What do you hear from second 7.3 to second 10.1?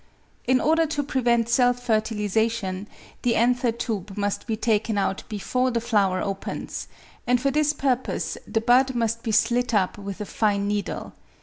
for this purpose the bud must be slit up